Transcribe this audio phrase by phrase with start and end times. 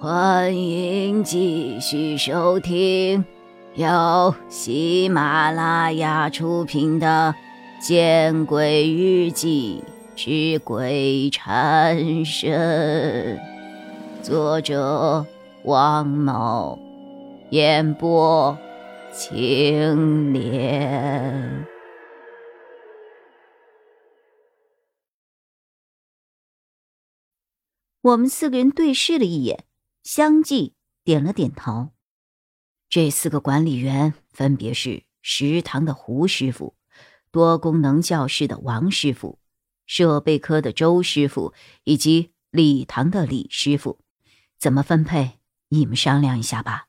[0.00, 3.24] 欢迎继续收听
[3.74, 7.34] 由喜马拉雅出品的
[7.84, 9.82] 《见鬼日记
[10.14, 13.36] 之鬼缠身》，
[14.22, 15.26] 作者
[15.64, 16.78] 王某，
[17.50, 18.56] 演播
[19.12, 21.66] 青莲。
[28.02, 29.67] 我们四个人对视了一眼。
[30.10, 30.72] 相继
[31.04, 31.90] 点了点头。
[32.88, 36.74] 这四个管理员分别是食堂的胡师傅、
[37.30, 39.38] 多功能教室的王师傅、
[39.84, 41.52] 设备科的周师傅
[41.84, 44.00] 以及礼堂的李师傅。
[44.58, 45.40] 怎么分配？
[45.68, 46.88] 你们商量一下吧。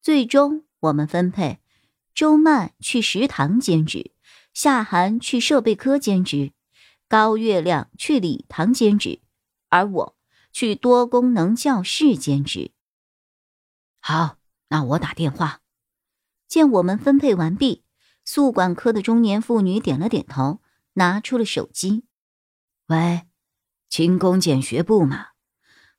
[0.00, 1.60] 最终我们分配：
[2.14, 4.12] 周曼去食堂兼职，
[4.54, 6.54] 夏寒去设备科兼职，
[7.08, 9.20] 高月亮去礼堂兼职，
[9.68, 10.15] 而我。
[10.56, 12.72] 去多功能教室兼职。
[14.00, 14.38] 好，
[14.68, 15.60] 那我打电话。
[16.48, 17.84] 见我们分配完毕，
[18.24, 20.62] 宿管科的中年妇女点了点头，
[20.94, 22.06] 拿出了手机。
[22.86, 23.26] 喂，
[23.90, 25.32] 勤工俭学部嘛，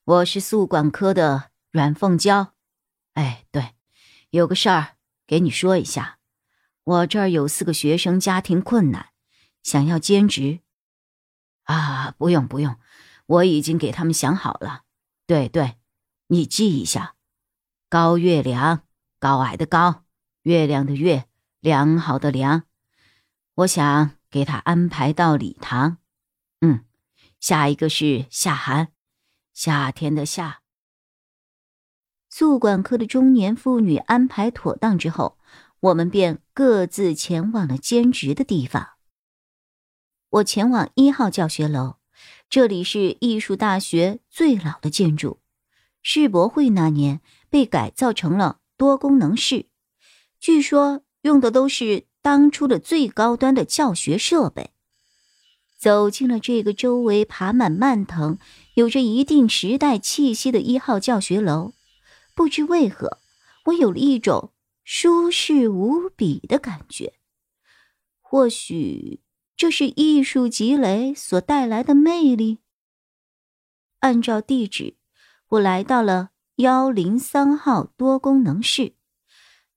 [0.04, 2.56] 我是宿管科的阮凤娇。
[3.14, 3.76] 哎，对，
[4.32, 4.96] 有个事儿
[5.28, 6.18] 给你说一下，
[6.84, 9.10] 我这儿有四个学生家庭困难，
[9.62, 10.62] 想要兼职。
[11.66, 12.80] 啊，不用不用。
[13.28, 14.84] 我已经给他们想好了，
[15.26, 15.78] 对对，
[16.28, 17.16] 你记一下：
[17.90, 18.84] 高月良，
[19.20, 20.06] 高矮的高，
[20.44, 21.28] 月亮的月，
[21.60, 22.64] 良好的良。
[23.56, 25.98] 我想给他安排到礼堂。
[26.62, 26.86] 嗯，
[27.40, 28.94] 下一个是夏寒，
[29.54, 30.62] 夏天的夏。
[32.30, 35.38] 宿管科的中年妇女安排妥当之后，
[35.82, 38.92] 我们便各自前往了兼职的地方。
[40.30, 41.97] 我前往一号教学楼。
[42.50, 45.42] 这里是艺术大学最老的建筑，
[46.02, 49.66] 世博会那年被改造成了多功能室，
[50.40, 54.72] 据说用的都是当初的最高端的教学设备。
[55.78, 58.38] 走进了这个周围爬满蔓藤、
[58.76, 61.74] 有着一定时代气息的一号教学楼，
[62.34, 63.20] 不知为何，
[63.66, 64.54] 我有了一种
[64.86, 67.14] 舒适无比的感觉。
[68.22, 69.20] 或许。
[69.58, 72.60] 这是艺术积累所带来的魅力。
[74.02, 74.96] 按照地址，
[75.48, 78.94] 我来到了幺零三号多功能室，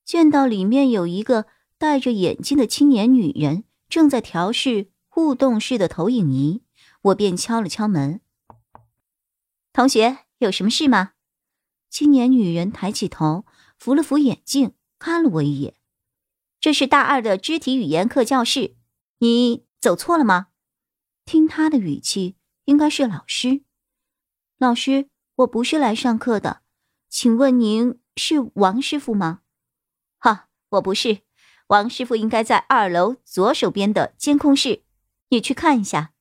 [0.05, 1.47] 见到里面有一个
[1.79, 6.63] 戴着眼镜的青年女人正在调试互动式的投影仪，
[7.01, 8.21] 我便敲了敲门
[9.73, 11.13] ：“同学，有什么事吗？”
[11.89, 13.47] 青年女人抬起头，
[13.79, 15.75] 扶了扶眼镜，看了我一眼
[16.61, 18.77] ：“这是大二的肢体语言课教室，
[19.21, 20.49] 你。”走错了吗？
[21.25, 22.37] 听他的语气，
[22.67, 23.63] 应该是老师。
[24.59, 26.61] 老师，我不是来上课的，
[27.09, 29.41] 请问您是王师傅吗？
[30.19, 31.23] 哈，我不是。
[31.69, 34.83] 王师傅应该在二楼左手边的监控室，
[35.29, 36.13] 你去看一下。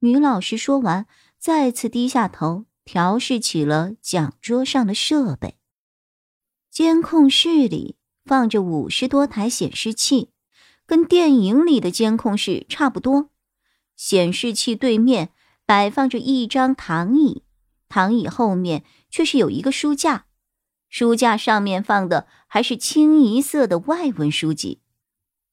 [0.00, 1.06] 女老师说完，
[1.38, 5.58] 再次低下头调试起了讲桌上的设备。
[6.70, 10.32] 监控室里放着五十多台显示器。
[10.90, 13.30] 跟电影里的监控室差不多，
[13.94, 15.30] 显示器对面
[15.64, 17.44] 摆放着一张躺椅，
[17.88, 20.24] 躺椅后面却是有一个书架，
[20.88, 24.80] 书架上面放的还是清一色的外文书籍。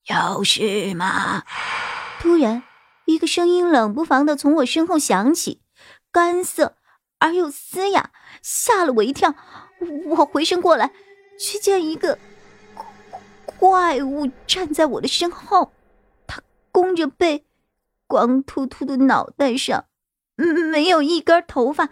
[0.05, 1.43] 有事吗？
[2.19, 2.63] 突然，
[3.05, 5.61] 一个声音冷不防的从我身后响起，
[6.11, 6.77] 干涩
[7.19, 8.09] 而又嘶哑，
[8.41, 9.35] 吓了我一跳。
[10.07, 10.93] 我回身过来，
[11.39, 12.17] 却见一个。
[13.57, 15.71] 怪物站在我的身后，
[16.27, 16.41] 他
[16.71, 17.45] 弓着背，
[18.05, 19.85] 光秃秃的脑袋上，
[20.35, 21.89] 没有一根头发，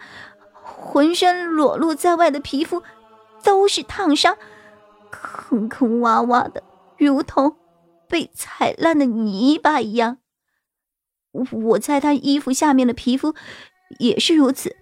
[0.62, 2.82] 浑身裸露在外的皮肤
[3.42, 4.36] 都是烫伤，
[5.10, 6.62] 坑坑洼洼的，
[6.98, 7.56] 如同
[8.06, 10.18] 被踩烂的泥巴一样。
[11.32, 13.34] 我猜他衣服下面的皮肤
[13.98, 14.76] 也是如此。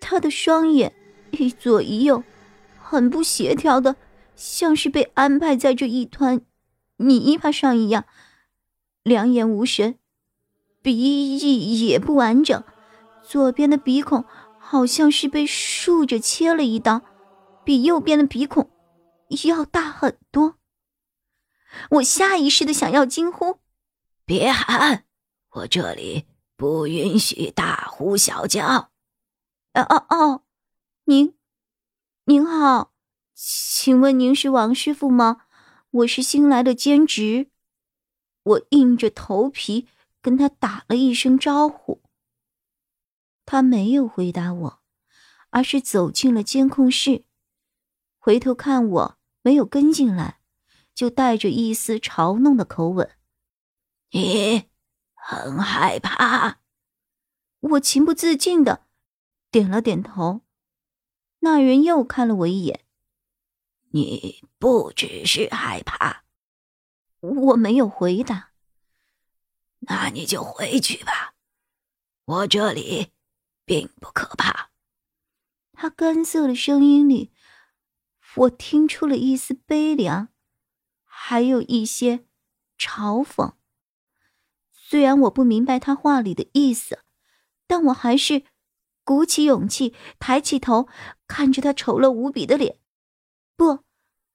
[0.00, 0.92] 他的双眼
[1.30, 2.22] 一左一右，
[2.82, 3.96] 很不协调的。
[4.36, 6.40] 像是被安排在这一团
[6.96, 8.04] 泥巴上一样，
[9.02, 9.98] 两眼无神，
[10.82, 12.62] 鼻翼也不完整，
[13.22, 14.24] 左边的鼻孔
[14.58, 17.02] 好像是被竖着切了一刀，
[17.64, 18.70] 比右边的鼻孔
[19.44, 20.56] 要大很多。
[21.90, 23.58] 我下意识的想要惊呼
[24.24, 25.04] ：“别喊，
[25.50, 26.26] 我这里
[26.56, 28.90] 不允许大呼小叫。”
[29.74, 30.42] 哦哦哦，
[31.04, 31.34] 您，
[32.26, 32.93] 您好。
[33.34, 35.46] 请问您是王师傅吗？
[35.90, 37.50] 我是新来的兼职。
[38.44, 39.88] 我硬着头皮
[40.22, 42.00] 跟他打了一声招呼。
[43.44, 44.82] 他没有回答我，
[45.50, 47.24] 而是走进了监控室，
[48.18, 50.38] 回头看我没有跟进来，
[50.94, 53.10] 就带着一丝嘲弄的口吻
[54.12, 54.70] ：“你
[55.12, 56.60] 很害怕？”
[57.58, 58.86] 我情不自禁的
[59.50, 60.42] 点了点头。
[61.40, 62.83] 那人又看了我一眼
[63.94, 66.24] ：“你不只是害怕。”
[67.22, 68.50] 我没有回答。
[69.86, 71.34] 那你就回去吧，
[72.24, 73.12] 我这里
[73.64, 74.70] 并不可怕。
[75.72, 77.32] 他干涩的声音里，
[78.36, 80.28] 我听出了一丝悲凉，
[81.04, 82.24] 还有一些
[82.78, 83.54] 嘲讽。
[84.70, 87.04] 虽然我不明白他话里的意思，
[87.66, 88.44] 但我还是
[89.02, 90.88] 鼓起勇气，抬起头
[91.26, 92.80] 看着他丑陋无比的脸。
[93.56, 93.84] 不，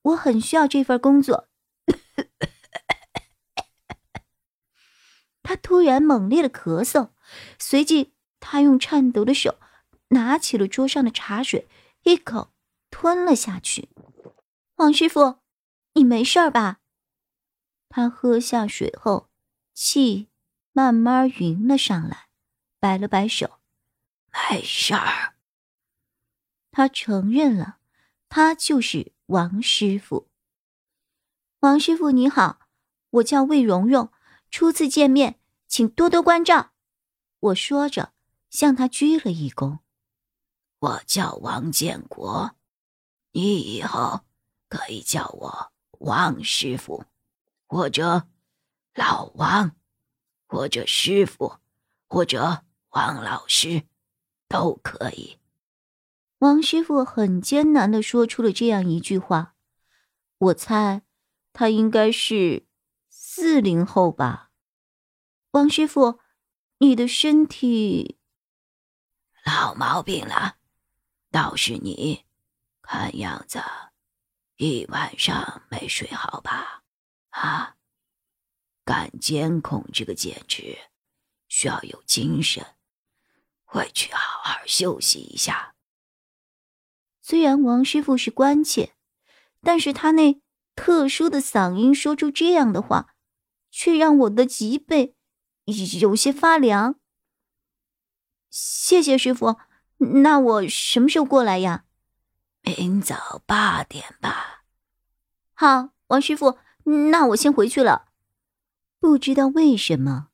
[0.01, 1.47] 我很需要这份工作。
[5.43, 7.11] 他突然猛烈的咳嗽，
[7.57, 9.59] 随即他用颤抖的手
[10.09, 11.67] 拿起了桌上的茶水，
[12.03, 12.53] 一口
[12.91, 13.89] 吞了下去。
[14.75, 15.39] 王师傅，
[15.93, 16.79] 你没事吧？
[17.89, 19.29] 他喝下水后，
[19.73, 20.29] 气
[20.71, 22.27] 慢慢匀了上来，
[22.79, 23.59] 摆了摆手，
[24.51, 25.33] 没事儿。
[26.69, 27.78] 他承认了，
[28.29, 30.29] 他就是王师傅。
[31.59, 32.59] 王师傅你好，
[33.09, 34.11] 我叫魏蓉蓉，
[34.49, 35.39] 初次见面。
[35.67, 36.71] 请多多关照，
[37.39, 38.13] 我说着，
[38.49, 39.79] 向他鞠了一躬。
[40.79, 42.55] 我叫王建国，
[43.33, 44.21] 你以后
[44.67, 47.05] 可以叫我王师傅，
[47.67, 48.27] 或者
[48.95, 49.75] 老王，
[50.47, 51.57] 或者师傅，
[52.07, 53.83] 或者王老师，
[54.47, 55.38] 都可以。
[56.39, 59.55] 王师傅很艰难的说出了这样一句话，
[60.37, 61.01] 我猜
[61.51, 62.65] 他应该是
[63.09, 64.51] 四零后吧。
[65.51, 66.19] 王师傅，
[66.77, 68.17] 你的身体
[69.43, 70.55] 老毛病了，
[71.29, 72.23] 倒是你，
[72.81, 73.61] 看样子
[74.55, 76.83] 一晚上没睡好吧？
[77.31, 77.75] 啊，
[78.85, 80.77] 干监控这个简直
[81.49, 82.65] 需要有精神，
[83.65, 85.75] 回去好好休息一下。
[87.29, 88.93] 虽然王师傅是关切，
[89.61, 90.41] 但是他那
[90.75, 93.13] 特殊的嗓音说出这样的话，
[93.69, 95.15] 却让我的脊背。
[96.01, 96.95] 有些发凉。
[98.49, 99.57] 谢谢师傅，
[100.23, 101.83] 那我什么时候过来呀？
[102.63, 104.63] 明早八点吧。
[105.53, 106.57] 好，王师傅，
[107.11, 108.07] 那我先回去了。
[108.99, 110.29] 不知道为什么，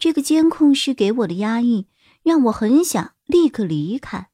[0.00, 1.86] 这个监控室给我的压抑，
[2.24, 4.29] 让我很想立刻离开。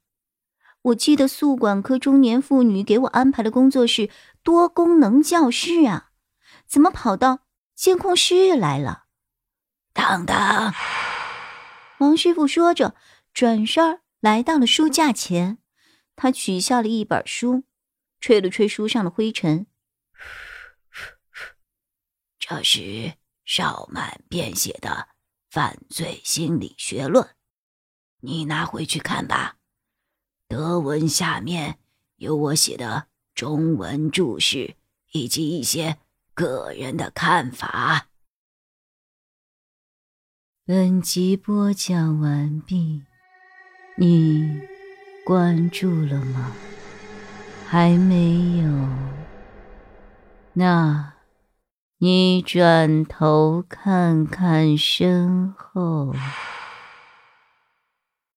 [0.83, 4.09] 我记得宿管科中年妇女给我安排的工作是
[4.41, 6.11] 多功能教室啊，
[6.65, 7.39] 怎么跑到
[7.75, 9.05] 监控室来了？
[9.93, 10.73] 等等，
[11.99, 12.95] 王师傅说着，
[13.33, 15.57] 转身来到了书架前。
[16.15, 17.63] 他取下了一本书，
[18.19, 19.67] 吹了吹书上的灰尘。
[22.39, 24.89] 这是邵满编写的
[25.49, 27.23] 《犯罪心理学论》，
[28.21, 29.56] 你拿回去看吧。
[30.47, 31.77] 德文下面
[32.15, 34.75] 有我写的中文注释，
[35.11, 35.97] 以及一些
[36.33, 38.07] 个人的看法。
[40.65, 43.03] 本集播讲完毕，
[43.97, 44.61] 你
[45.25, 46.53] 关注了吗？
[47.67, 48.89] 还没有？
[50.53, 51.13] 那，
[51.97, 56.15] 你转头看看身后。